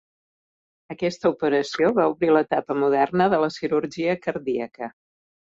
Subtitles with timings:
[0.93, 4.95] Aquesta operació va obrir l'etapa moderna de la cirurgia cardíaca.